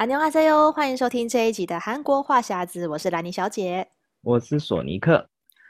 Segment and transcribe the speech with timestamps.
[0.00, 3.87] 안녕하세요，欢迎收听这一集的韩国话匣子，我是兰妮小姐，
[4.23, 5.27] 我是索尼克。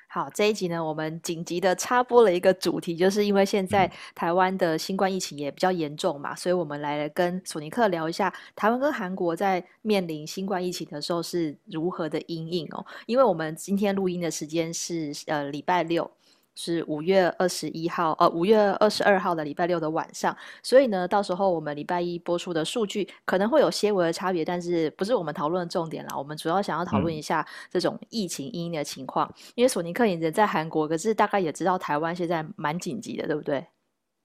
[0.08, 12.86] 好，这一集呢，我们紧急的插播了一个主题，就是因为现在台湾的新冠疫情也比较严重嘛，嗯、所以我们来跟索尼克聊一下台湾跟韩国在面临新冠疫情的时候是如何的因应哦。
[13.06, 16.10] 因为我们今天录音的时间是呃礼拜六。
[16.56, 26.18] 是五月二十一号，呃，五月二十二号的礼拜六的晚上，所以呢，到时候我们礼拜一播出的数据可能会有些微的差别，但是不是我们讨论的重点啦。
[26.18, 33.66] 我们主要想要讨论一下这种疫情因应的情况，嗯、因为索尼克也人在韩国，可是大概也知道台湾现在蛮紧急的，对不对？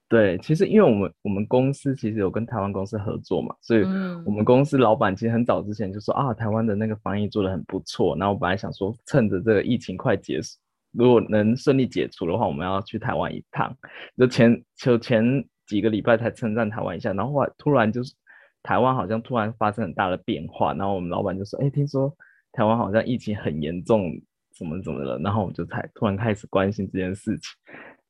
[0.08, 3.82] 对，其实因为我们我们公司其实有跟台湾公司合作嘛，所以
[4.24, 10.56] 我们公司老板其实很早之前就说啊，台湾的那个防疫做的很不错，然后我本来想说趁着这个疫情快结束。
[10.96, 13.76] 如果能顺利解除的话，我们要去台湾一趟。
[14.16, 18.14] 就前就前几个礼拜才称赞台湾一下，然后突然就是
[18.62, 22.12] 台湾好像突然发生很大的变化，然后我们老板就说：“哎，听说
[22.52, 24.10] 台湾好像疫情很严重，
[24.56, 27.50] 怎么怎么了？”然后我们就才突然开始关心这件事情。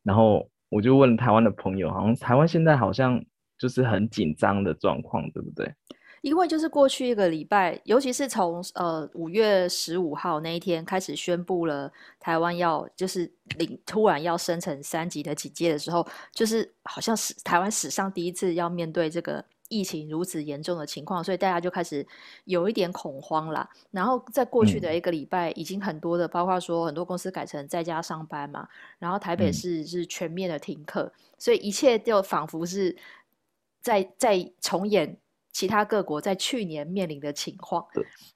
[0.03, 3.22] 然后我就问台湾的朋友，好像台湾现在好像
[3.58, 5.70] 就是很紧张的状况，对不对？
[6.27, 11.88] 因为就是过去一个礼拜，尤其是从呃五月十五号那一天开始宣布了
[12.19, 22.04] 台湾要就是领突然要升成三级的警戒的时候，就是好像是台湾史上第一次要面对这个疫情如此严重的情况，所以大家就开始
[22.44, 23.70] 有一点恐慌啦。
[23.92, 32.97] 然后在过去的一个礼拜，已经很多的，包括说很多公司改成在家上班嘛，然后台北市是全面的停课，所以一切就仿佛是
[33.80, 35.16] 在在重演。
[35.56, 37.82] 其他各国在去年面临的情况，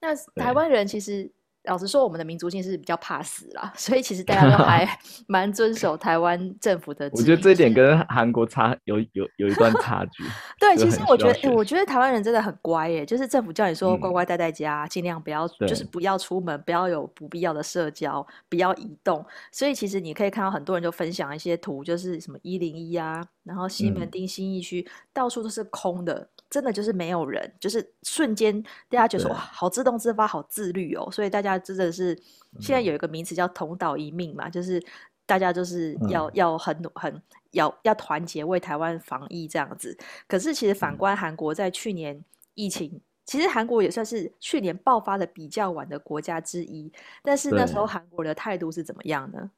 [0.01, 1.31] 那台湾人其实
[1.65, 4.89] 老实说，我们的民族性是比较怕死啦， 所以其实大家都还
[5.29, 7.11] 蛮遵守台湾政府的。
[7.13, 10.25] 我觉得这一点跟韩国差有有有一段差距。
[10.59, 19.23] 对，其实我觉得，欸、我觉得台湾人真的很乖耶，就是政府叫你说乖乖待在家，尽、嗯、量不要，就是不要出门，不要有不必要的社交，不要移动。
[19.53, 26.29] 所以其实你可以看到很多人就分享一些图，就是什么一零一啊，然后西门町新义区、嗯、到处都是空的。
[26.49, 31.09] 真的就是没有人，就是瞬间大家觉得说哇，好自动自发，好自律哦。
[31.13, 32.13] 所以大家真的是
[32.59, 34.83] 现在有一个名词叫同岛一命嘛，就是
[35.27, 37.23] 大家就是要、嗯、要很很
[37.53, 39.97] 要要团结为台湾防疫这样子。
[40.27, 42.21] 可是其实反观韩国，在去年
[42.55, 46.93] 疫情，嗯、其实韩国也算是去年爆发的比较晚的国家之一。
[47.23, 49.49] 但是那时候韩国的态度是怎么样呢？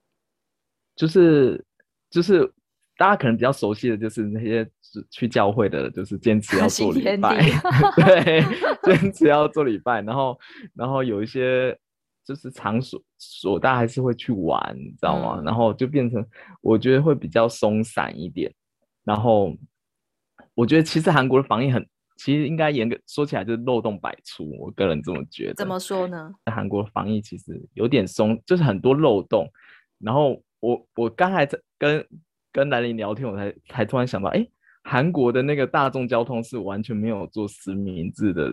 [0.95, 1.65] 就是
[2.11, 2.53] 就是。
[3.03, 4.65] 大家可能比较熟悉的就是那些
[5.11, 7.37] 去教会的，就是坚持要做礼拜，
[7.97, 8.45] 对，
[8.85, 10.01] 坚持要做礼拜。
[10.03, 10.39] 然后，
[10.73, 11.77] 然后有一些
[12.25, 15.41] 就是场所所，大家还是会去玩，你知道吗？
[15.41, 16.25] 嗯、然后就变成
[16.61, 18.55] 我觉得会比较松散一点。
[19.03, 19.53] 然后，
[20.55, 21.85] 我觉得其实韩国的防疫很，
[22.19, 24.49] 其实应该严格说起来就是漏洞百出。
[24.61, 25.55] 我个人这么觉得。
[25.55, 26.33] 怎么说呢？
[26.47, 29.51] 韩国防疫其实有点松，就是很多漏洞。
[29.99, 32.07] 然后我我刚才在跟。
[32.53, 34.47] 跟兰陵聊天，我才才突然想到，哎，
[34.85, 38.53] 韩国的那个大众交通是完全没有做实名制的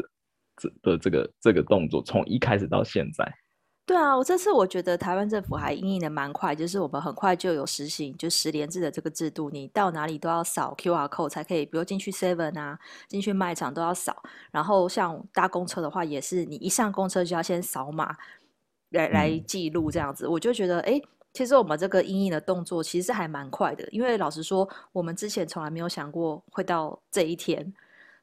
[0.55, 3.29] 这的这个这个动作，从一开始到现在。
[3.85, 14.15] 对啊，我这次我觉得台湾政府还应应的蛮快，就是我们很快就有实行就十连制的这个制度，你到哪里都要扫 QR code 才可以，比如进去 Seven 啊，进去卖场都要扫，
[14.51, 18.15] 然后像搭公车的话，也是你一上公车就要先扫码
[18.91, 20.91] 来来记录这样子，嗯、我就觉得哎。
[20.91, 27.71] 诶其实我们这个阴影的动作其实是还蛮快的，因为老实说，我们之前从来没有想过会到这一天，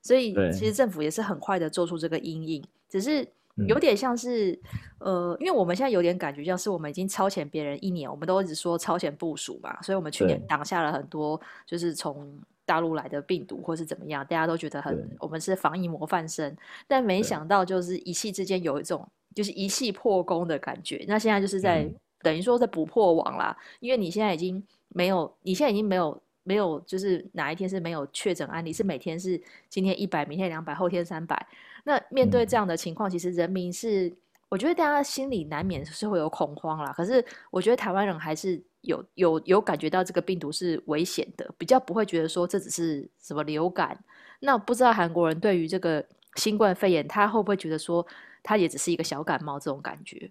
[0.03, 3.27] 所以其实政府也是很快的做出这个阴影，只是
[3.69, 4.53] 有点像是、
[4.99, 16.55] 嗯、呃，因为我们现在有点感觉像是我们已经超前别人一年，我们都一直说超前部署嘛，所以我们去年挡下了很多就是从大陆来的病毒或是怎么样，大家都觉得很我们是防疫模范生，
[16.89, 21.89] 但没想到就是一气之间有一种就是一气破功的感觉，那现在就是在。
[22.27, 31.47] 嗯等于说在补破网啦，因为你现在已经没有，你现在已经没有没有，就是哪一天是没有确诊案例，是每天是今天一百，明天两百，后天三百。
[31.85, 34.13] 那面对这样的情况，其实人民是，
[34.49, 36.93] 我觉得大家心里难免是会有恐慌啦。
[36.93, 43.97] 可是我觉得台湾人还是有有有感觉到这个病毒是危险的，比较不会觉得说这只是什么流感。
[44.41, 48.05] 那不知道韩国人对于这个新冠肺炎，他会不会觉得说
[48.43, 50.31] 他也只是一个小感冒这种感觉？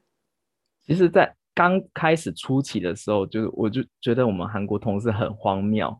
[0.85, 5.91] 其实，在刚开始初期的时候，就我就觉得我们韩国同事很荒谬，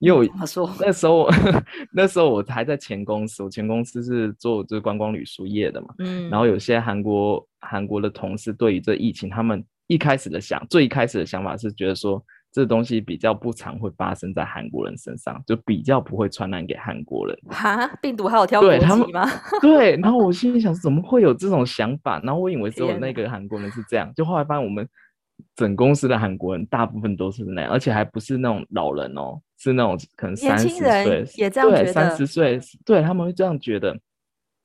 [0.00, 0.68] 因为我那时候
[1.94, 12.20] 那时候我还在前公司，我前公司是做这个观光旅宿业的嘛，嗯，然后有些韩国韩国的同事对于这疫情，他们一开始的想最一开始的想法是觉得说
[12.52, 17.36] 这东西比较不常会发生在韩国人身上，就比较不会传染给韩国人。
[17.50, 19.28] 哈，病毒还有挑国籍吗？
[19.60, 22.20] 对，然后我心里想，怎么会有这种想法？
[22.22, 24.88] 然后我以为只有那个韩国人是这样，就后来发现我们
[25.56, 33.98] 整公司的韩国人大部分都是那样，而且还不是那种老人哦，是那种可能三十岁也这样觉得，对，三十岁，对，他们会这样觉得。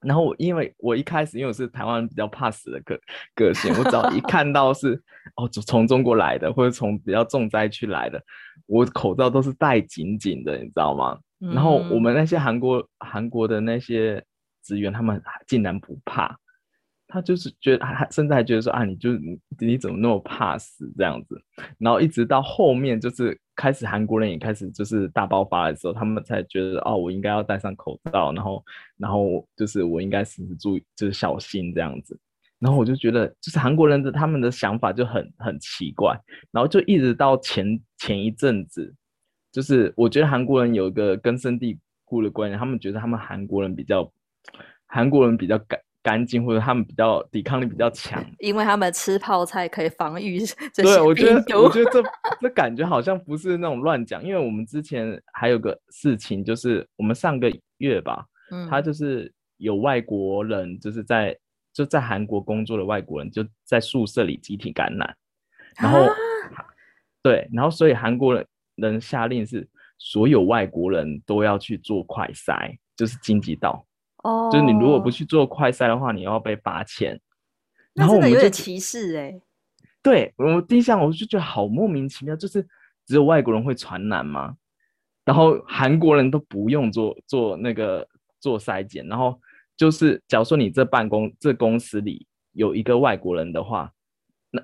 [0.01, 2.97] 然后我因为我一开始因为我是台湾比较怕死的个
[3.35, 4.93] 个性，我只要一 看到是
[5.35, 8.21] 哦从中国来的或者从比较重灾区来的，
[8.65, 11.19] 我口罩都是戴紧紧的，你知道吗？
[11.41, 14.23] 嗯、然后我们那些韩国韩国的那些
[14.63, 16.37] 职员，他们竟然不怕。
[17.11, 21.41] 他就是觉得，还甚至还觉得说啊，你就你你怎么那么怕死这样子？
[21.79, 28.63] 然后一直到后面，就是开始韩国人也开始就是大爆发的时候，他们才觉得哦，我应该要戴上口罩，然后
[28.95, 32.17] 然后就是我应该时时注意，就是小心这样子。
[32.59, 36.15] 然后我就觉得，就是韩国人的他们的想法就很很奇怪。
[36.51, 38.93] 然后就一直到前前一阵子，
[39.51, 44.11] 就是我觉得韩国人有一个根深蒂固的观念，他们觉得他们韩国人比较
[44.85, 45.79] 韩国人比较敢。
[46.09, 50.39] 干净，或者他们比较抵抗力比较强， 因为他们吃泡菜可以防御。
[50.73, 52.03] 对，我觉得，我觉得这
[52.41, 57.47] 这感觉好像不是那种乱讲，因为我们之前还有个事情，就是我们上个
[57.77, 61.37] 月吧，嗯，他就是有外国人，就是在
[61.71, 65.15] 就在韩国工作的外国人，就在宿舍里集体感染，
[65.77, 66.15] 然后、啊、
[67.21, 68.43] 对，然后所以韩国
[68.77, 69.69] 人下令是
[69.99, 73.85] 所有外国人都要去做快筛，就是经济道。
[74.23, 77.19] 哦，oh, 就是你如果不去做快筛的话，你要被罚钱。
[77.93, 79.41] 那真的有点歧视哎、欸。
[80.01, 82.65] 对，我第一项我就觉得好莫名其妙，就是
[83.05, 84.55] 只有外国人会传染吗？
[85.25, 88.07] 然后韩国人都不用做做那个
[88.39, 89.39] 做筛检，然后
[89.77, 93.91] 就是假如说你这办公这公司里有一个外国人的话，
[94.51, 94.61] 那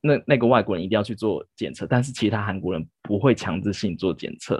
[0.00, 4.56] 那那个外国人一定要去做检测，但是其他韩国人不会强制性做检测。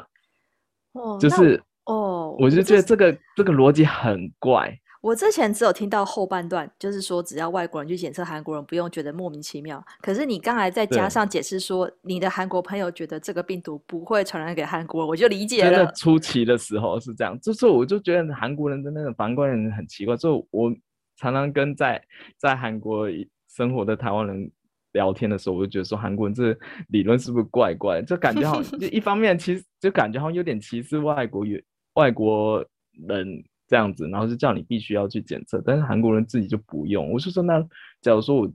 [0.93, 1.63] 哦，oh, 就是。
[1.87, 4.79] 哦，oh, 我就觉得这个这个逻辑很怪。
[5.03, 9.85] 我之前只有听到后半段，就是说只要外国人去检测，韩国人不用觉得莫名其妙。
[10.01, 15.71] 可是你刚才再加上解释说，你的韩国朋友觉得这个病毒不会传染给韩国人，我就理解了。
[15.71, 20.17] 真的初期的时候是这样，就是我就觉得韩国人的那个防观人很奇怪。
[20.17, 20.75] 就我
[21.19, 22.03] 常常跟在
[22.39, 23.07] 在韩国
[23.55, 24.51] 生活的台湾人。
[24.95, 26.57] 聊天的时候，我就觉得说韩国人这
[26.91, 28.01] 理论是不是怪怪？
[28.01, 31.61] 就感觉好像 就一方面，其实就感觉好像有点歧视外国语
[31.95, 32.65] 外国
[33.09, 37.11] 人这样子，然后就叫你必须要去检测，但是韩国人自己就不用。
[37.11, 37.61] 我就说，那
[38.01, 38.53] 假如说我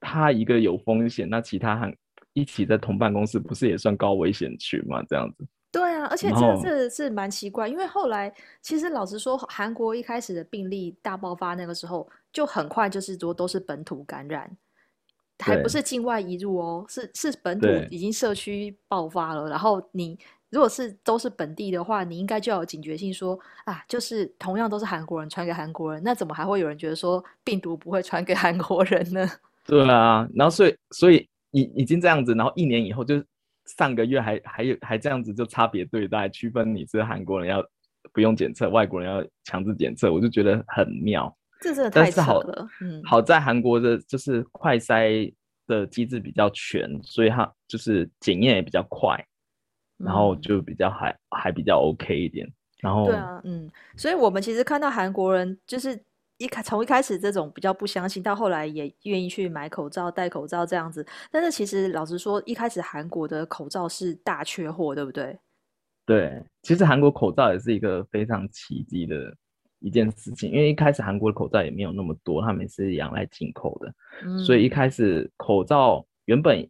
[0.00, 1.94] 他一个有风险，那其他韩
[2.32, 5.02] 一起在同办公室，不是也算高危险区吗？
[5.08, 5.46] 这样子。
[5.72, 8.32] 对啊，而且这个是是蛮奇怪，因为后来
[8.62, 14.56] 其实老实说，韩国一开始的病例大爆发那个时候，就很快就是说都是本土感染。
[15.40, 19.48] 还不是境外移入哦，是是本土已经社区爆发了。
[19.48, 20.16] 然后你
[20.54, 29.28] 如果是都是本地的话，你应该就要有警觉性说，说啊，就是同样都是韩国人传给韩国人，那怎么还会有人觉得说病毒不会传给韩国人呢？
[29.66, 33.20] 对啊，然后所以所以已已经这样子，然后一年以后就
[33.76, 37.60] 上个月还还有还这样子就差别对待，区分你是韩国人要
[38.12, 41.36] 不用检测，外国人要强制检测，我就觉得很妙。
[41.60, 45.32] 这真的太扯了，嗯，好在韩国的就是快筛
[45.66, 49.24] 的机制比较全，所以它就是检验也比较快，嗯、
[49.98, 52.50] 然后就比较还还比较 OK 一点。
[52.80, 55.98] 然后对啊，嗯，所以我们其实看到韩国人就是
[56.38, 61.06] 一开从一开始这种比较不相信，到后来也愿意去买口罩、戴口罩这样子。
[61.30, 65.38] 但是其实老实说，一开始韩国的口罩是大缺货，对不对？
[66.06, 69.34] 对，其实韩国口罩也是一个非常奇迹的。
[69.80, 76.66] 一件事情，因为一开始韩国的口罩也没有那么多，他们是仰赖进口的，嗯、所以一开始口罩原本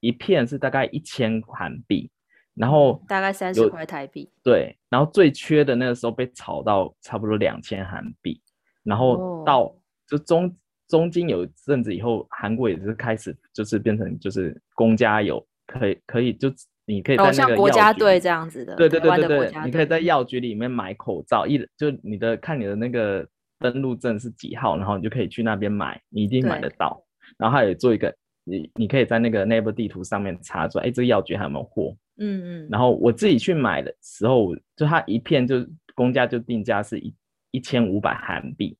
[0.00, 2.10] 一片是大概一千韩币，
[2.56, 4.28] 然后大概三十块台币。
[4.42, 8.40] 对，然后最缺的那个时候被炒到差不多两千韩币，
[8.82, 9.72] 然后到
[10.08, 10.52] 就中、哦、
[10.88, 16.50] 中间有一阵子以后，韩国也是开始就是变成就是公家有可以可以就。
[16.88, 23.26] 你可以在那个国家队这样子的，对对对对对，你可以在药局里面买口罩，一就你的看你的那个
[23.58, 27.02] 登录证是几号，然后你就可以去那边买，你一定买得到。
[27.38, 28.14] 然后他也做一个，
[28.48, 31.96] 你你可以在那个 Naver 地图上面查出来，哎，这个药局还有没有货？
[32.18, 32.68] 嗯嗯。
[32.70, 37.14] 然后我自己去买的时候，就它一片就公价就定价是一
[37.50, 38.78] 一千五百韩币，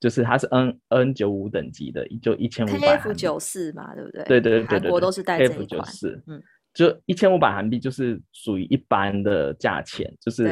[0.00, 2.96] 就是它是 N N 九五等级的，就一千五百。
[2.96, 4.24] F 九四嘛，对不对？
[4.24, 4.80] 对对对对对。
[4.80, 5.58] 韩国都是带这一款。
[5.58, 6.42] F 九四，嗯。
[6.72, 10.44] 就一千五百韩币，就是属于一般的价钱，就是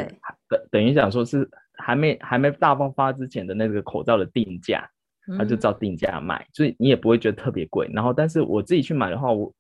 [0.49, 4.85] 等等于讲说是还没还没大爆发之前的那个口罩的定价，
[5.37, 7.91] 它就照定价卖，所以你也不会觉得特别贵。
[7.93, 9.53] 然后，但是我自己去买的话，我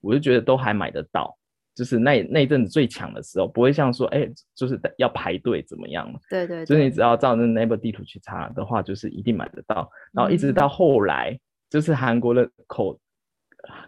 [0.00, 1.36] 我就觉得都还买得到。
[1.74, 6.66] 就是那那阵子最强的时候，不会像说，哎、欸，就是要排队怎么样对，对对。
[6.66, 9.88] 就是你只要照那 Naver 地图去查的话，就是一定买得到。
[10.12, 13.00] 然后一直到后来，嗯、就是韩国的口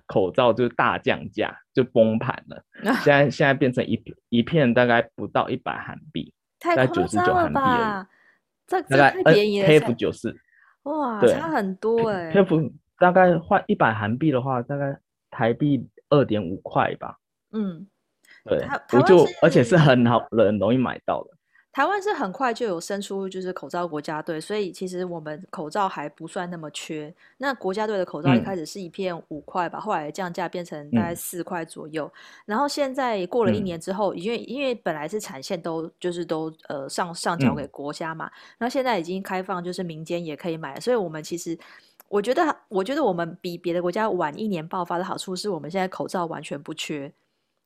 [0.06, 2.56] 口罩就大降价，就崩盘了。
[2.88, 8.08] 啊、现在现在变成一一片大概不到一百韩币，太夸张了吧？
[8.66, 10.34] 这这太便宜了，KF 九四，
[10.84, 12.42] 哇，差很多哎、欸。
[12.42, 14.98] KF 大概换一百韩币的话，大概
[15.30, 17.18] 台币二点五块吧。
[17.52, 17.86] 嗯，
[18.44, 21.30] 对，我就而且是很好很容易买到的。
[21.74, 27.12] 台湾是很快就有生出就是口罩国家队，所以其实我们口罩还不算那么缺。
[27.38, 32.06] 那国家队的口罩一开始是一片五块吧，嗯、后来降价变成大概四块左右。
[32.06, 41.58] 嗯、然后现在过了一年之后，因为、嗯、因为本来是产线都就是都呃上上缴给国家嘛，那、嗯、现在已经开放，就是民间也可以买，所以我们其实
[42.08, 47.12] 我觉得我觉得我们比别的国家晚一年爆发的好处是我们现在口罩完全不缺。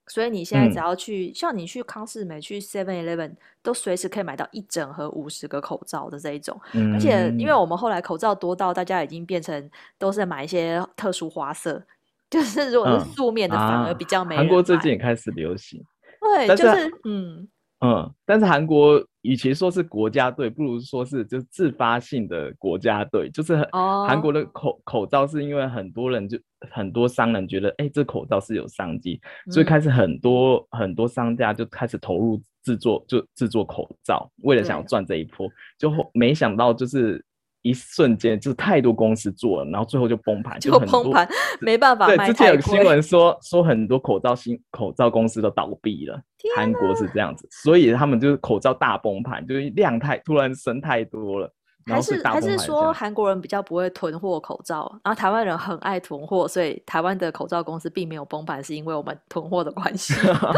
[0.08, 6.58] 所以你现在只要去，嗯、像你去康士美、去 Seven Eleven，都随时可以买到一整盒五十个口罩的这一种。
[6.72, 11.82] 嗯、而且，因为我们后来口罩多到大家已经变成都是买一些特殊花色，
[12.30, 14.38] 就是如果是素面的反而比较没嗯啊。
[14.38, 15.82] 韩国最近也开始流行，
[16.20, 17.48] 对，就是嗯。
[17.80, 24.80] 嗯，但是韩国与其说是国家队，不如说是就是自发性的国家队，就是韩国的口、oh.
[24.84, 26.38] 口罩是因为很多人就
[26.70, 29.20] 很多商人觉得，哎、欸，这口罩是有商机，
[29.50, 35.46] 所以开始很多、嗯、很多商家就开始投入制作，就制作口罩，为了想要赚这一波，
[35.78, 37.22] 对就没想到就是。
[37.68, 41.28] 一瞬间就太多公司做了，然后最后就崩盘，就崩盘，
[41.60, 42.06] 没办法。
[42.06, 46.18] 对，之前有新闻说说很多口罩新口罩公司都倒闭了，
[46.56, 51.52] 韩国是这样子，所以他们就是口罩大崩盘，就是量太突然升太多了。
[51.88, 60.14] 还是还是说韩国人比较不会囤货口罩，然后台湾人很爱囤货，所以台湾的口罩公司并没有崩盘，是因为我们囤货的关系。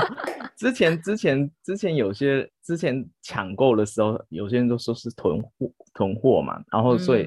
[0.57, 7.23] 之前之前之前有些之前抢购的时候，有些人都说是囤货囤货嘛，然后所以、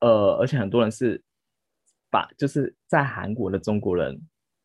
[0.00, 1.20] 嗯、呃，而且很多人是
[2.10, 4.20] 把就是在韩国的中国人。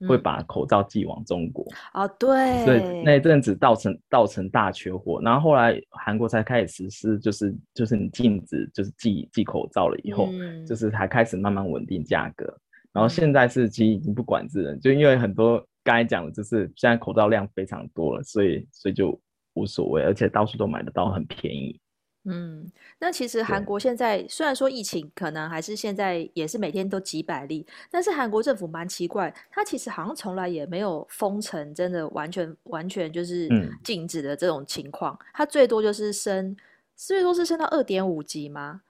[0.08, 12.46] 会把口罩寄往中国啊，对，所以那一阵子造成造成大缺货，然后后来韩国才开始实施，就是就是你禁止就是寄寄口罩了以后，嗯、就是才开始慢慢稳定价格，
[12.92, 19.20] 然后现在是其实已经不管制了，就因为很多刚才讲的就是现在口罩量非常多了，所以所以就
[19.54, 21.80] 无所谓，而且到处都买得到，很便宜。
[22.24, 33.50] 嗯，那其实韩国现在对虽然说疫情可能还是现在也是每天都几百例，但是韩国政府蛮奇怪，它其实好像从来也没有封城，真的完全完全就是
[33.84, 36.56] 禁止的这种情况，他、嗯、最多就是升，
[36.96, 38.82] 最多是升到二点五级吗？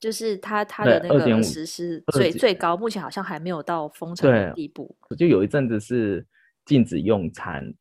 [0.00, 4.96] 就是他他的那个实施最最高，目前好像还没有到封城的地步。
[5.18, 6.26] 就有一阵子是
[6.64, 7.74] 禁止用餐，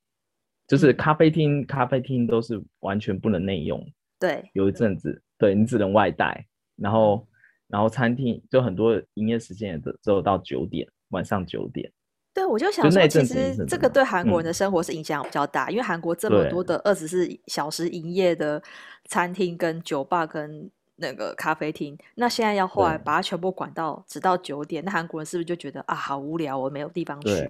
[0.67, 3.81] 就是咖啡厅、嗯、咖啡厅都是完全不能内用。
[4.23, 7.27] 对，有一阵子，对你只能外带，然后，
[7.67, 11.91] 然后餐厅就很多营业时间也只只有到九点，晚上九点。
[12.33, 18.63] 对，我就想说，其实这个对韩国人的生活是影响比较大，嗯、因为韩国这么多的二十四小时营业的
[19.09, 27.49] 餐厅、跟酒吧、跟那个咖啡厅，那现在要后来把它全部管到直到九点，那韩国人是不是就觉得啊，好无聊，我没有地方去？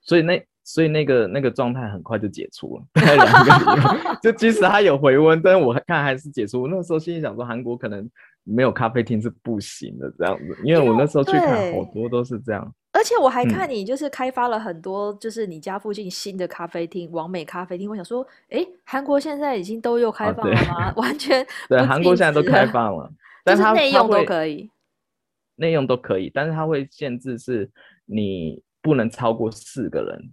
[0.00, 0.40] 所以那。
[0.64, 6.62] 所以那个那个状态很快就解除了， 大概两个礼拜， 就即使它有回温，但是我看还是解除。
[6.62, 8.08] 我那时候心里想说，韩国可能
[8.44, 12.72] 没有咖啡厅是不行的这样子，因为我那时候去看好多都是这样。
[12.94, 17.88] 而且我还看你就是开发了很多，就是你家附近新的咖啡厅，网美咖啡厅。
[17.90, 20.74] 我想说，哎，韩国现在已经都又开放了吗？
[20.76, 23.10] 啊、 完全对，韩国现在都开放了，
[23.42, 24.70] 但是内用都可以，
[25.56, 27.68] 内用都可以，但是它会限制是
[28.04, 30.30] 你不能超过四个人。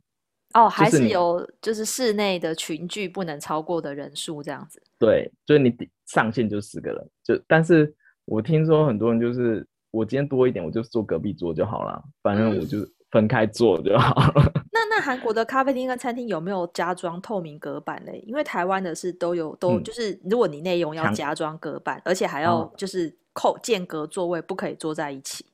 [0.54, 4.82] 哦，还是有，就是室内的群聚不能超过的人数这样子。
[4.98, 5.72] 对，就是你
[6.06, 7.94] 上限就十个人，就但是
[8.26, 12.80] 我听说很多人就是我今天多一点，我就坐隔壁桌就好了，反正我就
[13.12, 14.52] 分开坐就好了。
[14.56, 18.24] 嗯、那那韩国的咖啡厅跟餐厅有没有加装透明隔板嘞？
[18.26, 25.46] 因为台湾的是都有，都就是如果你内用要加装隔板，而且还要就是扣间隔座位，不可以坐在一起。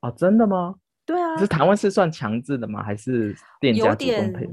[0.00, 0.76] 啊，真的吗？
[1.06, 2.82] 对啊，是台湾是算强制的吗？
[2.82, 4.48] 还是店家主动配？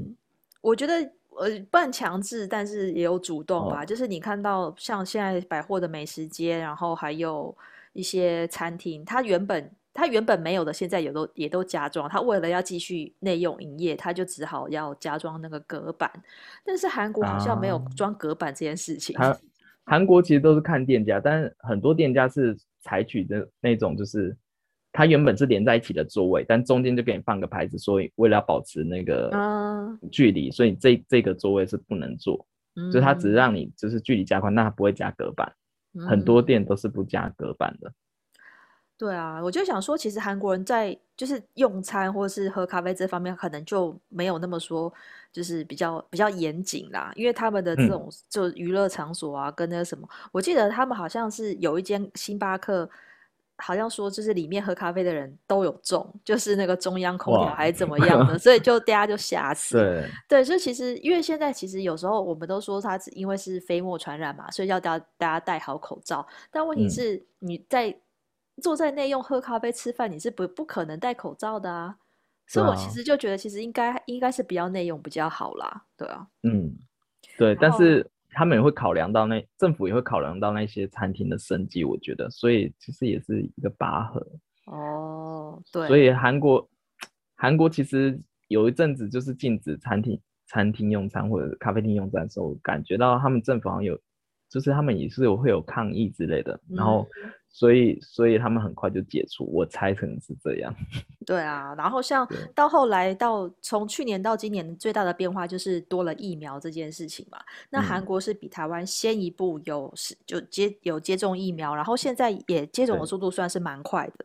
[0.60, 0.94] 我觉得
[1.38, 3.82] 呃，半强制，但是也有主动吧。
[3.82, 7.56] 哦、就是你看到像现在百货的美食街，然后还有
[7.94, 12.06] 一些餐厅，它原本它原本没有的，现在也都也都加装。
[12.06, 16.12] 它为了要继续内用营业，它就只好要加装那个隔板。
[16.62, 19.16] 但是韩国好像没有装隔板这件事情。
[19.16, 19.38] 韩、啊、
[19.84, 24.36] 韩国其实都是看店家，但是很多店家是采取的那种就是。
[24.92, 29.30] 它原本是连在一起的座位，但中间就给你放个牌子，所以为了要保持那个
[30.10, 32.44] 距离，所以这这个座位是不能坐。
[32.76, 35.50] 嗯，就它只是让你就是距离加宽，但它不会加隔板。
[36.06, 37.90] 很多店都是不加隔板的。
[38.98, 44.92] 对啊，我就想说，其实韩国人在就是用餐或是喝咖啡这方面，可能就没有那么说，
[45.32, 47.10] 就是比较比较严谨啦。
[47.16, 52.90] 因为他们的这种就娱乐场所啊，跟那个什么，我记得他们好像是有一间星巴克。
[53.62, 59.78] 好像说就是里面喝咖啡的人都有中，就是那个中央空调还是怎么样的，所以就 大家就吓死。
[59.78, 66.26] 对对，所以其实因为现在其实有时候我们都说它因为是飞沫传染嘛，所以要大家大家戴好口罩。
[66.50, 68.00] 但问题是你在、嗯、
[68.60, 71.96] 坐在内用喝咖啡吃饭，你是不不可能戴口罩的啊。
[72.48, 75.84] 所以我其实就觉得其实应该应该是比较内用比较好啦。
[75.96, 76.76] 对啊，嗯，
[77.38, 78.06] 对，但是。
[78.32, 84.26] 他们也会考量到那政府也会考量到那些餐厅的生计，我觉得，所以其实也是一个拔河。
[84.66, 85.86] 哦，对。
[85.88, 86.68] 所以韩国，
[87.34, 93.98] 韩国其实有一阵子就是禁止餐厅餐厅用餐或者咖啡厅用餐的时候，感觉到他们政府好像有，
[94.48, 97.06] 就是他们也是有会有抗议之类的，然后。
[97.52, 100.74] 嗯所以，所以他们很快就解除，我猜可能是这样。
[101.26, 107.38] 对啊，然后像到后来到从去年到今年最大的变化就是多了疫苗这件事情嘛。
[107.68, 114.24] 那韩国是比台湾先一步有是就接有接种疫苗，然后现在也接种的速度算是蛮快的。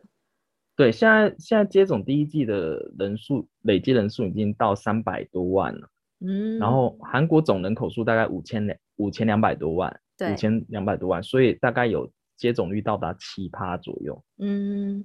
[0.74, 5.86] 对，现在现在接种第一季的人数累计人数已经到三百多万了。
[6.20, 10.00] 嗯，然后韩国总人口数大概五千两五千两百多万，
[10.32, 12.10] 五千两百多万，所以大概有。
[12.38, 14.24] 接种率到达七趴左右。
[14.38, 15.04] 嗯，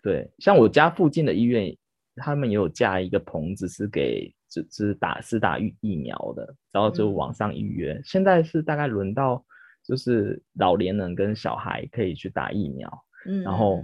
[0.00, 1.76] 对，像我家附近的医院，
[2.16, 7.94] 他们也有架一个棚子，是给只只打是打疫疫苗的，然后就网上预约。
[7.94, 8.02] 嗯。
[8.04, 9.44] 现在是大概轮到
[9.82, 13.04] 就是老年人跟小孩可以去打疫苗。
[13.26, 13.82] 嗯，然后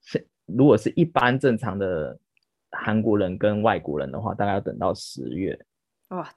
[0.00, 2.18] 现如果是一般正常的
[2.72, 5.58] 韩国人跟外国人的话，大概要等到十月。
[6.08, 6.28] 哇。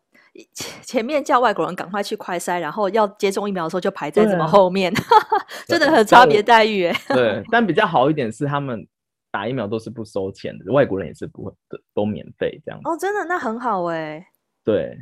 [0.53, 5.01] 前前面叫外国人赶快去快筛，然后要接种疫苗的时候就排在这么后面，啊、
[5.67, 6.95] 真的很差别待遇哎。
[7.07, 8.85] 对， 但比较好一点是他们
[9.31, 12.79] 打疫苗都是不收钱的，外国人也是不会的，都免费这样。
[12.83, 14.25] 哦，真的那很好哎。
[14.63, 14.97] 对，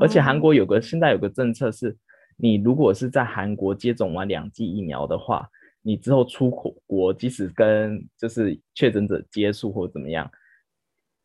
[0.00, 1.94] 而且韩国有个、嗯、现在有个政策是，
[2.36, 5.46] 你如果是在韩国接种完两剂疫苗的话，
[5.82, 6.50] 你之后出
[6.86, 10.30] 国，即使跟就是确诊者接触或怎么样，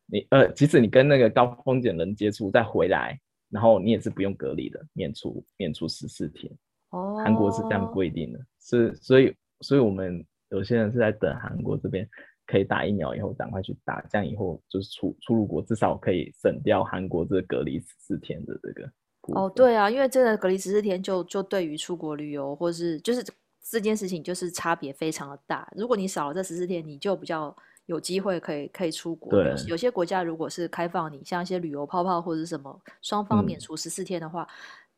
[0.08, 3.18] 你呃，即使你跟那个高风险人接触再回来。
[3.54, 6.52] 然后你也是不用隔离的，免除免除十四天。
[6.90, 12.10] 哦，韩国是这样规定的，是所以所以我们有些人是在等韩国这边
[12.48, 18.92] 可以打疫苗以后赶快去打，这样以后就是出出入国至少可以省掉韩国这隔离十四天的这个。
[19.34, 23.24] 哦，对啊，因为真的隔离十四天就就对于出国旅游或是就是
[23.62, 25.72] 这件事情就是差别非常的大。
[25.76, 27.56] 如果你少了这十四天，你就比较。
[27.88, 34.50] 有机会可以可以出国，有，有些国家如果是开放你像一些旅游泡泡或者什么双方免除十四天的话，嗯，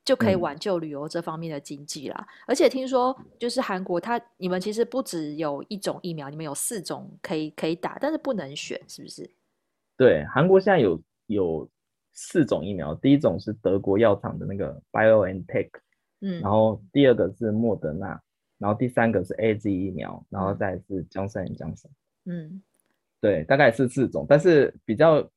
[0.06, 2.28] 就可以挽救旅游这方面的经济啦。
[2.45, 9.28] 而且听说就是韩国它你们其实不只有一种疫苗，你们有四种可以可以打，但是不能选，是不是？
[9.98, 11.67] 对，韩国现在有有
[12.13, 15.69] 四种疫苗，第一种是德国药厂的那个 BioNTech，
[16.21, 18.21] 嗯，然后第二个是莫德纳，
[18.60, 21.89] 然后第三个是 AZ 疫苗，然后再是 Johnson & Johnson，
[22.26, 22.62] 嗯。
[23.25, 25.27] 对，大概是四种，但是比较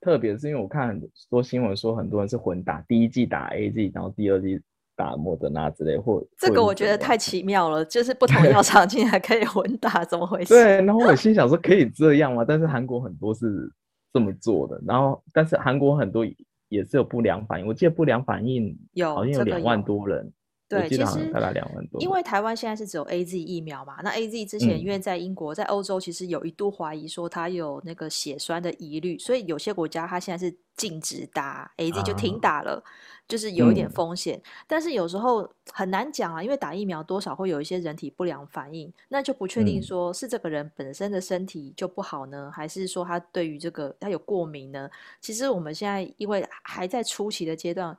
[0.00, 4.60] 特别的是，因为我看很多新闻说，很多人是混打，第一季打 A G，然后第二季
[4.96, 10.52] 打莫德纳之类，或这个我觉得太奇妙了，就是不同药厂竟然可以混打，怎么回事？
[10.54, 12.44] 对，然后我心想说，可以这样吗？
[12.44, 13.70] 但是韩国很多是
[14.12, 16.26] 这么做的，然后但是韩国很多
[16.68, 20.32] 也是有不良反应，我记得不良反应有好像有两万多人。
[20.68, 22.00] 对，其实大概两万多。
[22.00, 32.82] 因为台湾现在是只有 A Z 疫苗嘛，那 A Z 之前因为在英国、嗯、在欧洲，其实有一度怀疑说它有那个血栓的疑虑，所以有些国家它现在是禁止打 A Z，就停打了、啊，
[33.28, 34.42] 就是有一点风险、嗯。
[34.66, 44.90] 但是有时候很难讲啊，因为打疫苗多少会有一些人体不良反应，那就不确定说是这个人本身的身体就不好呢，嗯、还是说他对于这个他有过敏呢？
[45.20, 47.96] 其实我们现在因为还在初期的阶段。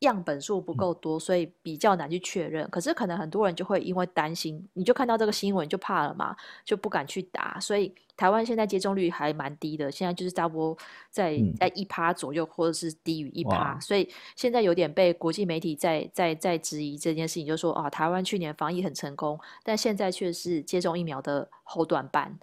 [0.00, 2.68] 样本数不够多，所以比较难去确认。
[2.70, 6.34] 可是可能很多人就会因为担心，你就看到这个新闻就怕了嘛，
[6.64, 7.60] 就不敢去打。
[7.60, 10.78] 所以台湾现在接种率还蛮低的，现在就是差不多
[11.10, 13.78] 在在一趴左右，或者是低于一趴。
[13.78, 22.38] 所以现在有点被国际媒体在在在质疑这件事情，就说啊，台湾去年防疫很成功，但现在却是接种疫苗的后段班，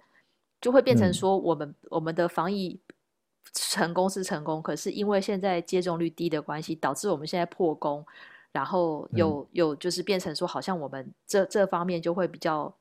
[0.60, 2.78] 就会变成说我们、嗯、我们的防疫。
[3.52, 8.04] 成功是成功，可是因为现在接种率低的关系，导致我们现在破功，
[8.52, 12.74] 然后有有就是变成说，好像我们这这方面就会比较，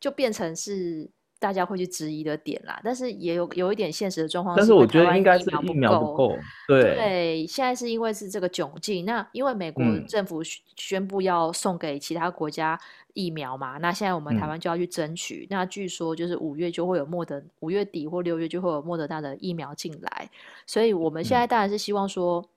[0.00, 1.10] 就变成是
[1.42, 4.56] 大家会去质疑的点啦，但是也有有一点现实的状况。
[4.56, 6.38] 但是我觉得应该是疫苗不够。
[6.68, 9.04] 对对，现在是因为是这个窘境。
[9.04, 10.40] 那因为美国政府
[10.76, 12.78] 宣布要送给其他国家
[13.14, 15.44] 疫苗嘛，嗯、那现在我们台湾就要去争取。
[15.44, 20.30] 嗯、那据说就是五月就会有莫德，五月底或六月就会有莫德纳的疫苗进来，
[20.64, 22.40] 所以我们现在当然是希望说。
[22.40, 22.48] 嗯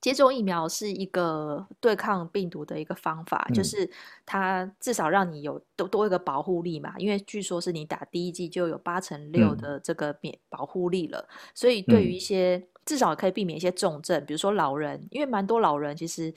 [0.00, 3.88] 接种疫苗是一个对抗病毒的一个方法，嗯、就是
[4.24, 6.94] 它至少让你有多多一个保护力嘛。
[6.98, 16.32] 因为据说是你打第一剂就有八成六的这个免保护力了，嗯、所以对于一些、嗯、至少可以避免一些重症，比如说老人，因为蛮多老人其实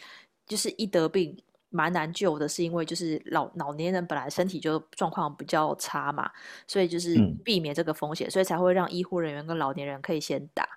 [0.48, 1.38] 就是一得病
[1.70, 6.32] 蛮难救的，是因为就是老老年人本来身体就状况比较差嘛，
[6.66, 10.68] 所以就是避免这个风险，嗯、所以才会让医护人员跟老年人可以先打。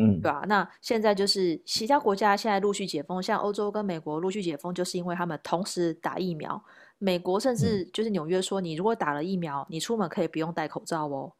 [0.00, 0.44] 嗯，对吧？
[0.46, 6.62] 那现在就是其他国家现在陆续解封，像欧洲跟美国陆续解封，就是因为他们同时打疫苗。
[6.98, 11.32] 美国甚至就是纽约说，你如果打了疫苗，你出门可以不用戴口罩哦。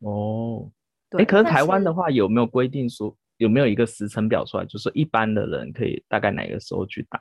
[0.00, 0.70] 哦，
[1.10, 1.20] 对。
[1.20, 7.20] 诶，可是台湾的话有没有规定说，有没有一个时程表出来，就是一般的人可以大概哪个时候去打？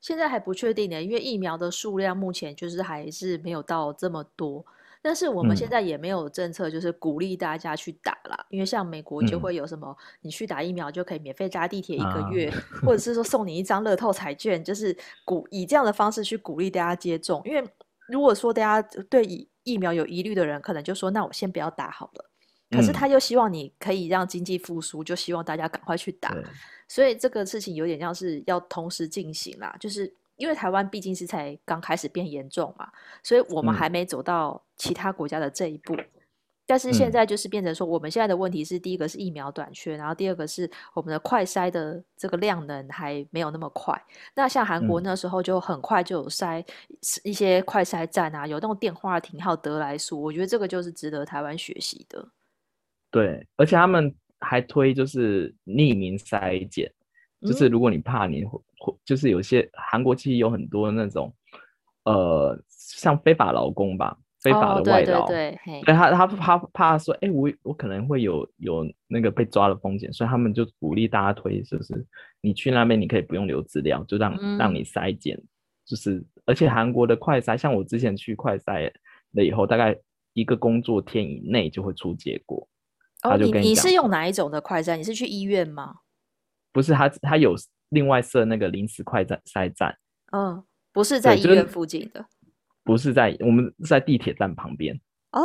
[0.00, 4.64] 现在还不确定呢，因为疫苗的数量目前就是还是没有到这么多。
[5.06, 8.36] 但是我们现在也没有政策，就是鼓励大家去打啦。
[8.36, 17.40] 嗯、因为像美国就会有什么，你去打疫苗就可以免费搭地铁一个月，啊、或者是 说送你一张乐透彩券，就是鼓以这样的方式去鼓励大家接种。
[17.44, 17.64] 因为
[18.08, 19.24] 如果说大家对
[19.62, 22.24] 疫苗有疑虑的人，可能就说那我先不要打好了。
[22.70, 26.36] 可是他又希望你可以让经济复苏，就希望大家赶快去打。
[26.88, 30.12] 所以这个事情有点像是要同时进行啦，就是。
[30.36, 32.88] 因为台湾毕竟是才刚开始变严重嘛，
[33.22, 35.94] 所以我们还没走到其他国家的这一步。
[35.94, 36.06] 嗯、
[36.66, 44.00] 但是现在就是变成说，我们现在的问题是，第一个是疫苗短缺，然后第二个是我们的快筛的这个量能还没有那么快。
[44.34, 46.64] 那像韩国那时候就很快就有筛
[47.22, 52.28] 一些快筛站啊，有那种电话亭号得来速，我觉得这个就是值得台湾学习的。
[53.10, 56.92] 对，而且他们还推就是匿名筛检。
[57.42, 58.60] 就是如果你怕你会，
[59.04, 61.32] 就是有些韩国其实有很多那种，
[62.04, 72.06] 呃，像非法劳工吧，非法的外劳，哦、对，对，对，对他他怕怕说，哎、欸，我我可能会有有那个被抓的风险，所以他们就鼓励大家推，就是
[72.40, 75.40] 你去那边你可以不用留资料，就让、嗯、让你筛检，
[75.84, 78.90] 就是而且韩国的快筛，像我之前去快筛
[79.32, 79.96] 了以后，大概
[80.32, 82.68] 一个工作天以内就会出结果。
[83.22, 84.96] 哦，他就跟你，你是用哪一种的快筛？
[84.96, 85.96] 你是去医院吗？
[86.76, 87.54] 不是他，他有
[87.88, 89.96] 另外设那个临时快站筛站。
[90.32, 90.62] 嗯，
[90.92, 92.22] 不是在医院附近的，
[92.84, 94.94] 不是在我们在地铁站旁边。
[95.32, 95.40] 哦，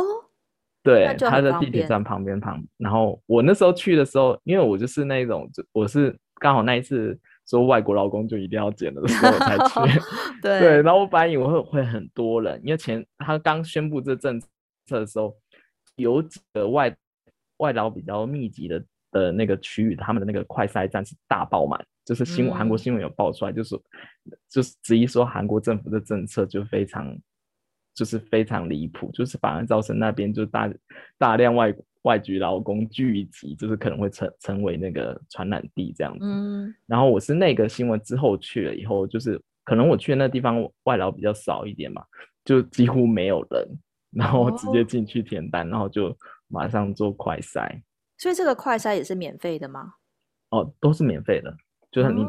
[0.82, 2.62] 对，他在地铁站旁边旁。
[2.76, 7.18] 然后我那时候去的时候，因为我就是那种，我是刚好那一次
[7.48, 10.00] 说外国劳工就一定要检的时候才去。
[10.42, 15.34] 对对，然后我本来以为会会很多人，因为前他刚宣布这政策的时候，
[15.96, 16.94] 有几个外
[17.56, 18.84] 外劳比较密集的。
[19.12, 23.78] 的那个区域，他们的那个快筛站是大爆满，就是新闻，韩国新闻有爆出来，就是
[24.48, 27.16] 就是质疑说韩国政府的政策就非常，
[27.94, 30.72] 就是非常离谱，就是反而造成那边就大
[31.18, 36.24] 大量外外籍劳工聚集，就是可能会成成为那个传染地这样子。
[36.24, 42.02] 嗯，然后我是那个新闻之后去了以后，就是可能我去的那地方外劳比较少一点嘛，
[42.44, 43.68] 就几乎没有人，
[44.10, 46.16] 然后直接进去填单，然后就
[46.48, 47.80] 马上做快筛。
[48.22, 49.94] 所以这个快筛也是免费的吗？
[50.50, 51.52] 哦，都是免费的，
[51.90, 52.24] 就是你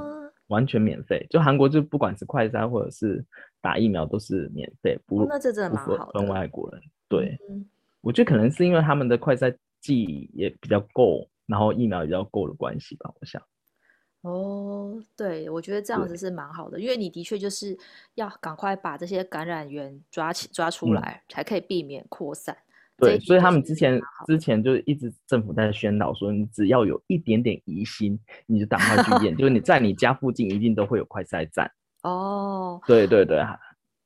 [0.48, 1.20] 完全免费。
[1.20, 3.24] 嗯、就韩国就不管是快筛或者是
[3.62, 6.20] 打疫苗都是免费，不、哦、那这真的蛮好的。
[6.20, 7.64] 分外国人，对，嗯、
[8.02, 13.40] 我觉得可能是因为他们的快筛剂也比较够，然后疫苗也比较够的关系吧，我想。
[14.22, 17.78] 哦，对，我觉得这样子是蛮好的，因为你的确就是
[18.16, 22.58] 要赶快把这些感染源抓起抓出来，嗯、才可以避免扩散。
[22.98, 31.70] 对，所以他们之前之前就一直政府在宣导说，你只要有一点点疑心，你就赶快去 验，就是你在你家附近一定都会有快筛站。
[32.04, 33.42] 哦，对对对，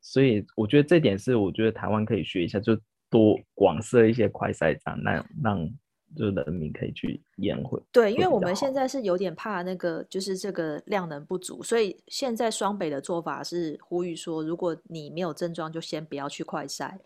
[0.02, 2.78] 所以我觉得这点是我觉得台湾可以学一下，就
[3.10, 5.70] 多广设一些快筛站，那让
[6.16, 7.82] 就是人民可以去验会。
[7.92, 16.98] 对，因为我们现在是有点怕那个，就是这个量能不足，所以现在双北的做法是呼吁说，如果你没有症状，就先不要去快筛。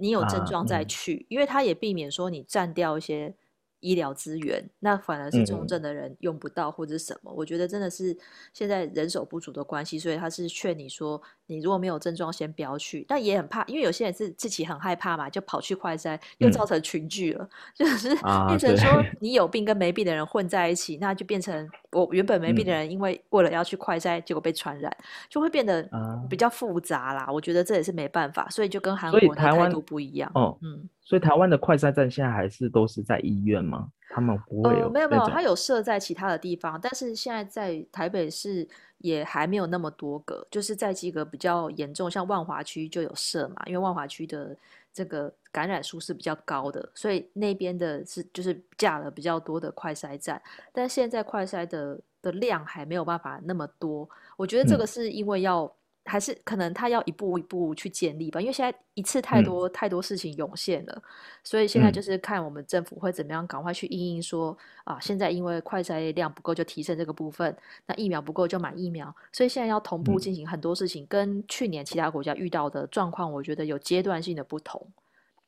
[0.00, 3.34] 你有症状再去，啊嗯、因为他也避免说你占掉一些
[3.80, 7.30] 医疗资源，那反而是重症的人用不到或者什么。
[7.30, 8.16] 嗯、我觉得真的是
[8.52, 13.04] 现在人手不足的关系，所以他是劝你说，你如果没有症状，先不要去。
[13.08, 18.08] 但也很怕，因为有些人是自己很害怕嘛，就跑去快筛，又造成群聚了，嗯、 就是
[18.46, 24.94] 变成说 你有病跟没病的人混在一起，啊、那就变成我原本没病的人，因为为了要去快筛，结果被传染，
[25.28, 25.88] 就会变得
[26.28, 27.28] 比较复杂啦。
[27.30, 30.30] 我觉得这也是没办法，所以就跟韩国的态度不一样。
[30.34, 33.88] 哦，嗯，所以台湾的快筛站现在还是都是在医院吗？
[34.10, 34.90] 他们不会有、呃？
[34.90, 38.68] 没有没有，他有设在其他的地方，但是现在在台北市
[38.98, 44.54] 也还没有那么多个，就是在几个比较严重，像万华区就有设嘛，因为万华区的。
[44.90, 50.42] 这个感染数是比较高的，所以那边的是就是架了比较多的快筛站，
[50.72, 54.08] 但现在快筛的的量还没有办法那么多。
[54.36, 55.70] 我觉得这个是因为要、嗯、
[56.08, 61.02] 还是可能他要一步一步去建立吧，因为现在一次太多、嗯、太多事情涌现了，
[61.44, 67.54] 所以现在就是看我们政府会怎么样赶快去应应说啊，现在因为快筛量不够就提升这个部分，
[67.86, 74.84] 那疫苗不够就买疫苗，所以现在要同步进行很多事情，嗯、跟去年其他国家遇到的状况，我觉得有阶段性的不同。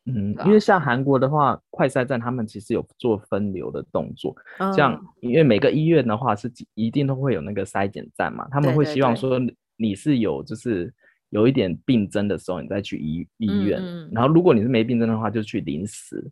[0.07, 9.39] 嗯，因为像韩国的话，快筛站他们其实有做分流的动作，嗯、像因为每个医院的话是一定都会有那个筛检站嘛，他们会希望说
[9.81, 10.93] 你是有就是
[11.31, 16.23] 有一点病症的时候，你再去医医院，嗯、然后如果你是没病症的话，就去临时，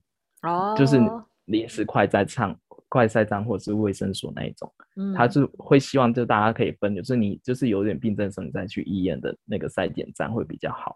[0.42, 1.00] 哦，就是
[1.46, 2.54] 临时快在唱、
[2.88, 10.94] 快筛站或者是卫生所那一种，嗯，他是会希望就大家可以分流，就是你就是有点病症的时候，你再去医院的那个筛检站会比较好。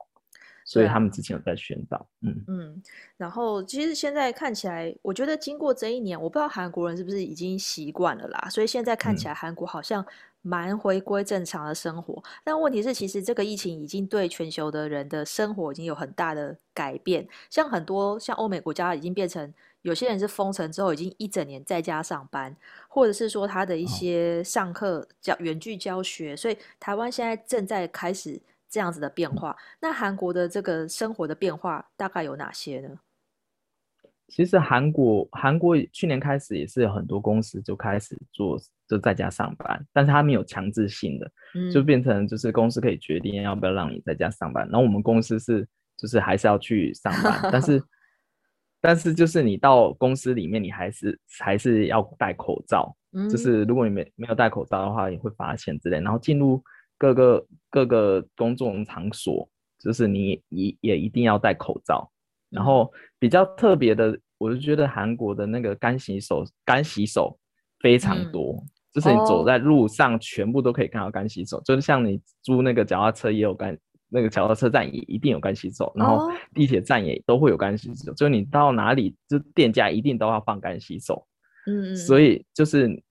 [0.65, 2.83] 所以他们之前有在宣导，嗯嗯，
[3.17, 8.49] 然后其实现在看起来，我觉得经过这一年，我不知道韩国人是不是已经习惯了啦。
[8.49, 10.07] 所以现在看起来，韩国好像
[10.43, 12.15] 蛮回归正常的生活。
[12.15, 17.27] 嗯、但问题是，其实这个疫情已经对全球的人的生活已经有很大的改变。
[17.49, 22.55] 像很多像欧美国家，已经变成有些人是封城之后，已经一整年在家上班，
[22.89, 26.37] 或者是说他的一些上课教远距教学。
[26.37, 28.41] 所以台湾现在正在开始。
[28.73, 32.99] 这样子的变化，那韩国的这个生活的变化大概有哪些呢？
[34.33, 44.67] 其实韩国韩国去年开始也是有很多公司就开始做就在家上班，但是他们有强制性的，嗯、就变成就是公司可以决定要不要让你在家上班。
[44.71, 45.69] 然后我们公司是
[45.99, 47.83] 就是还是要去上班，但是
[48.81, 56.01] 但是就是你到公司里面，你还是还是要戴口罩，嗯、就是如果你没没有戴口罩的话，也会罚钱之类。
[56.01, 56.63] 然后进入
[56.97, 59.47] 各个各个公众场所，
[59.79, 62.11] 就是你也也一定要戴口罩。
[62.53, 67.39] 然后比较特别的，我就觉得韩国的那个干洗手，干洗手
[67.81, 71.57] 非常多，嗯、就是你走在路上，全部都可以看到干洗手。
[71.57, 73.77] 哦、就是像你租那个脚踏车也有干，
[74.09, 78.13] 那个脚踏车站也一定有干洗手，然后地铁站也都会有干洗手。
[78.13, 81.27] 哦、就是你到哪里，就店家一定都要放干洗手。
[81.67, 83.03] 嗯，所以就是。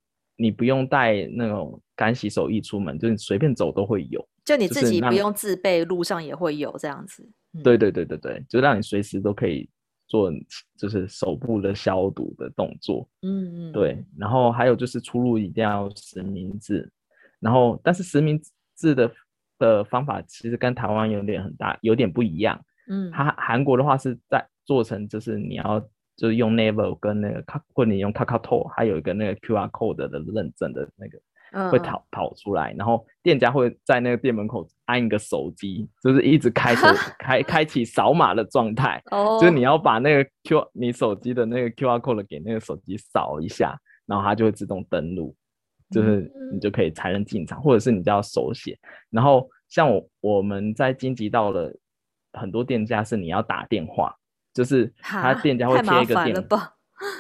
[0.42, 4.28] 你不用带那种干洗手液出门，就是随便走都会有。
[4.44, 7.24] 就你自己不用自备，路上也会有这样子。
[7.54, 9.70] 嗯、对对对对对，就让你随时都可以
[10.08, 10.32] 做，
[10.76, 13.08] 就是手部的消毒的动作。
[13.22, 13.72] 嗯嗯。
[13.72, 16.92] 对，然后还有就是出入一定要实名制，
[17.40, 18.42] 然后但是实名
[18.76, 19.12] 制的
[19.60, 22.60] 的方法其实跟台湾有点很大，有点不一样。
[22.88, 23.12] 嗯。
[23.12, 25.88] 它韩国的话是在做成就是你要。
[26.18, 39.02] 就是用 Naver 跟那个卡，或你用 KakaoTalk，还有一个那个 QR code 的认证的那个，会跑跑出来，然后店家会在那个店门口安一个手机，就是一直开手 开开启扫码的状态，
[39.40, 45.36] 就是你要把那个 Q 你手机的那个 QR code 给那个手机扫一下，然后它就会自动登录，
[45.90, 48.78] 就是你就可以才能进场，或者是你就要手写。
[49.10, 51.74] 然后像我我们在荆棘到了
[52.34, 54.16] 很多店家是你要打电话。
[54.54, 56.36] 就是他店家会贴一个电，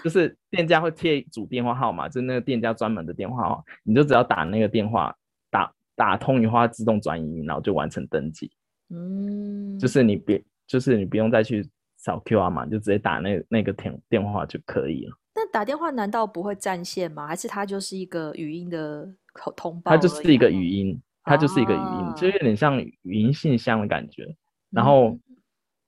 [0.04, 5.15] 就是店家会贴一组电话号码，就是那个店家专门的电话号码，你就只要打那个电话，
[5.50, 8.52] 打打通以后，它自动转移，然后就完成登记。
[8.89, 15.17] 嗯，就是你别，就是你不用再去扫 QR 码，就直接打那那个电电话就可以了。
[15.34, 17.26] 那打电话难道不会占线吗？
[17.26, 19.91] 还是它就是一个语音的口通报？
[19.91, 24.36] 它就是一个语音，它就是一个语音，啊、就有点像语音信箱的感觉。
[24.70, 25.17] 然后。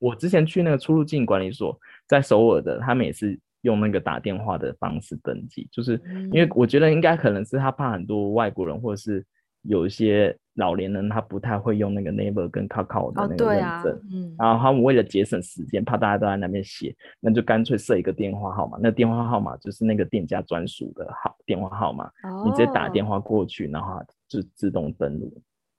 [0.00, 5.98] 我之前去那个出入境管理所，在首尔的，他们也是用那个打电话的方式登记，就是
[6.32, 9.24] 因为我觉得应该可能是他怕很多外国人或者是
[9.62, 25.32] 有一些老年人他不太会用那个 Naver 跟 Kakao 的那个认证，哦啊、嗯，然后他们为了节省时间，怕大家都在那边写，那就干脆设一个电话号码，那电话号码就是那个店家专属的号电话号码，哦、你直接打电话过去，然后就自动登录。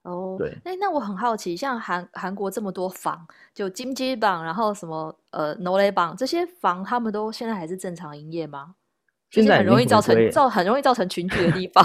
[0.05, 0.55] 哦对。
[0.79, 8.75] 那我很好奇像韩韩国这么多房就金鸡榜然后什么呃挪雷榜这些房他们都现在还是正常营业吗？
[9.29, 11.83] 就是很容易造成造很容易造成群聚的地方。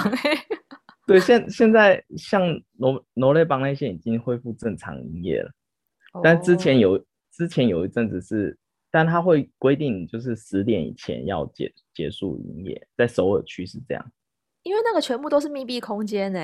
[1.07, 2.43] 对现现在像
[2.77, 5.51] 挪挪雷榜那些已经恢复正常营业了
[6.23, 6.97] 但之前有
[7.33, 8.57] 之前有一阵子是
[8.91, 14.13] 但他会规定就是十点以前要结结束营业在首尔区是这样。
[14.63, 16.39] 因为那个全部都是密闭空间呢。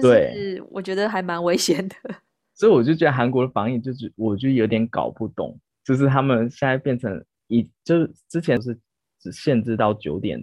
[0.00, 1.94] 就是我觉得还蛮危险的。
[2.54, 8.78] 所以我就觉得韩国的防疫就是，我就有点搞不懂，就是他们现在变成一，就是之前是
[9.20, 10.40] 只限制到九点，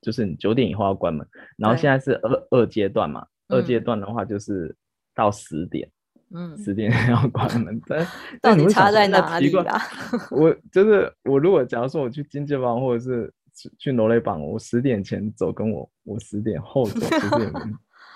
[0.00, 4.72] 就是你九点以后要关门，然后现在是二二阶段嘛，二阶段的话就是
[5.16, 5.90] 到十点，
[6.32, 8.06] 嗯，十点要关门， 但
[8.40, 9.82] 到底差在哪里啊？
[10.30, 17.60] 我就是我如果假如说我去经济房或者是去去罗雷榜，我十点前走，跟我我十点后走，其实也没。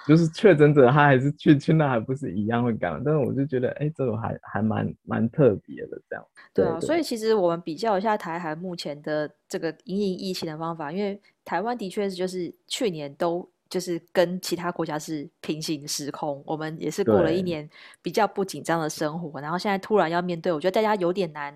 [0.06, 6.24] 就是确诊者，他还是去去那还不是一样会感染，但是我就觉得，哎、欸，这个还还蛮蛮特别的这样。
[6.52, 13.48] 对啊，所以其实我们比较一下台海目前的这个因应疫情的方法，因为台湾的确是就是去年都。
[13.72, 17.68] 就是跟其他国家是平行时空，我们也是过了一年
[18.00, 21.54] 比较不紧张的生活，然后现在突然要面对，我觉得大家有点难，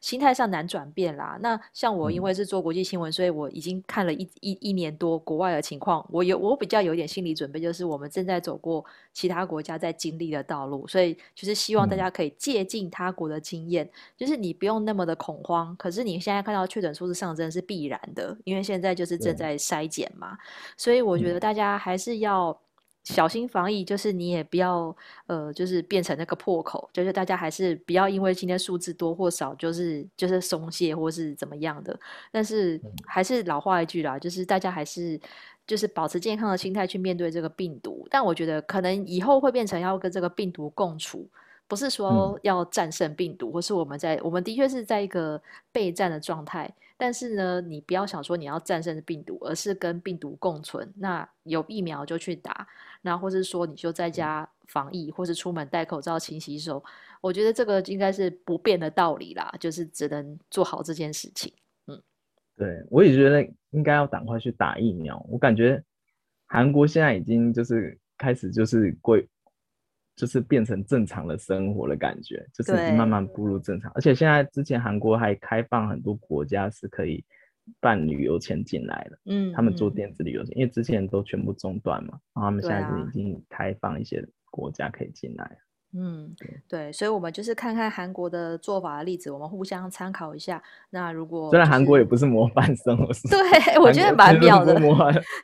[0.00, 1.38] 心态上难转变啦。
[1.42, 15.76] 那像我因为是做国际新闻，嗯，所以我已经看了一一一年多国外的情况，我有我比较有点心理准备，就是我们正在走过其他国家在经历的道路，所以就是希望大家可以借鉴他国的经验，嗯，就是你不用那么的恐慌。
[15.76, 20.38] 可是你现在看到确诊数字上升是必然的，因为现在就是正在筛检嘛，
[20.76, 21.56] 所以我觉得大家。
[21.56, 22.56] 大家还是要
[23.06, 24.94] 小心防疫，就是你也不要
[25.26, 31.96] 呃，就是变成那个破口，就是大家还是不要因为今天数字多或少，就是就是松懈或是怎么样的。
[32.32, 35.18] 但是还是老话一句啦，就是大家还是
[35.68, 38.06] 就是保持健康的心态去面对这个病毒。
[38.10, 41.26] 但我觉得可能以后会变成要跟这个病毒共处。
[41.68, 45.42] 不是说要战胜病毒，嗯，或是我们在我们的确是在一个
[45.72, 50.88] 备战的状态，但是呢，你不要想说你要战胜病毒，而是跟病毒共存。
[50.96, 52.68] 那有疫苗就去打，
[53.06, 56.84] 那或是说你就在家防疫，或是出门戴口罩、勤洗手。
[57.20, 61.52] 我觉得这个应该是不变的道理啦，就是只能做好这件事情。
[61.86, 62.02] 嗯，
[62.56, 65.24] 对，我也觉得应该要赶快去打疫苗。
[65.30, 65.82] 我感觉
[66.46, 69.26] 韩国现在已经就是开始就是归。
[70.16, 73.92] 就是变成正常的生活的感觉，就是慢慢步入正常。
[73.94, 77.22] 而且现在之前韩国还开放很多国家是可以
[77.80, 85.58] 办旅游签进来了，嗯，他们做电子旅游签，因为之前都全部中断嘛，然后他们现在已经开放一些国家可以进来。
[85.98, 86.36] 嗯，
[86.68, 90.62] 对，所以，我们就是看看韩国的做法的例子，我们互相参考一下。
[90.90, 94.78] 那如果、就是、虽然韩国也不是模范生，我是对，我觉得蛮妙的。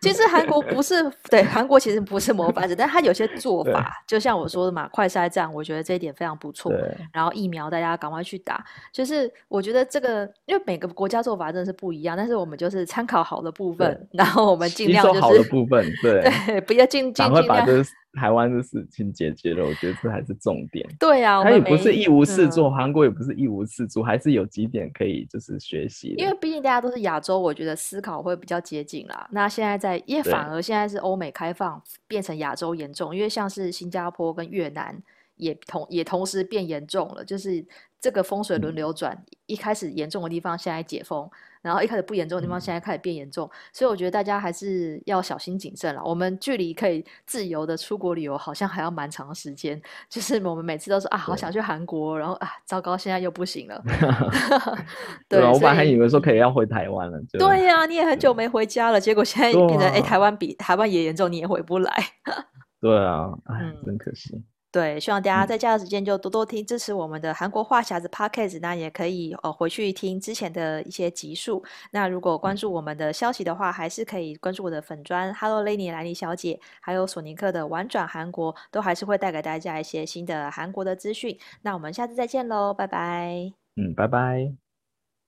[0.02, 6.70] 其实韩国不是对韩国其实不是模范生，但他有些做法，就像我说的嘛，快筛站，我觉得这一点非常不错。
[7.12, 8.62] 然后疫苗大家赶快去打，
[8.92, 17.66] 就是我觉得这个，因为每个国家做法真的是不一样，但是我们就是参考好的部分，然后我们尽量就是好的部分， 对对，不要尽尽尽量。
[18.12, 20.86] 台湾的事情解决了，我觉得这还是重点。
[20.98, 26.14] 对啊，他也不是一无是处，韩、嗯、国也不是一无是处，还是有几点可以就是学习。
[26.18, 29.26] 因为毕竟大家都是亚洲，我觉得思考会比较接近啦。
[29.32, 34.94] 那现在在，因为反而现在是欧美开放变成亚洲严重，因为像是新加坡跟越南
[35.36, 37.64] 也同也同时变严重了，就是
[38.00, 41.30] 这个风水轮流转、嗯，一开始严重的地方现在解封。
[41.62, 46.02] 然后一开始不严重的地方，现在开始变严重，嗯，所以我觉得大家还是要小心谨慎了。
[46.04, 49.80] 我们距离可以自由的出国旅游，好像还要蛮长的时间。
[50.08, 53.82] 就是我们每次都说啊，好想去韩国，然后啊，糟糕，现在又不行了。
[55.28, 57.18] 对，对我本来还以为说可以要回台湾了。
[57.38, 61.92] 对呀，啊，你也很久没回家了，结果现在变成哎，台湾比台湾也严重，你也回不来。
[62.80, 64.42] 对啊，哎，真可惜。
[64.72, 71.62] 对，希望大家在家的时间就多多听，支持我们的韩国话匣子 Podcast，那也可以呃回去听之前的一些集数。
[71.90, 81.38] 那如果关注我们的消息的话，还是可以关注我的粉砖 Hello Lenny 兰妮小姐，还有索尼克的玩转韩国，都还是会带给大家一些新的韩国的资讯。
[81.60, 83.52] 那我们下次再见喽，拜拜。
[83.76, 84.61] 嗯，拜拜。